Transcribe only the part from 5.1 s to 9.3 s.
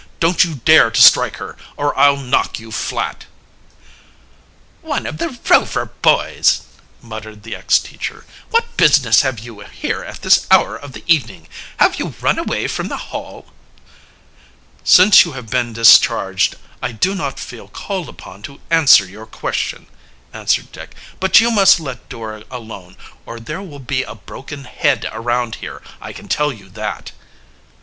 the Rover boys!" muttered the ex teacher. "What business